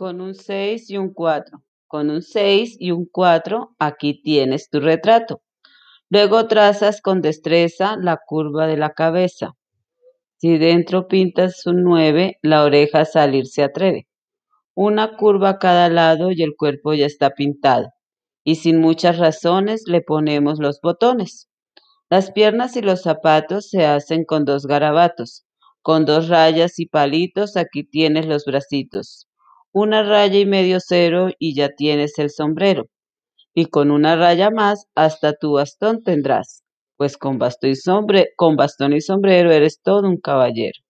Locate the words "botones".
20.80-21.50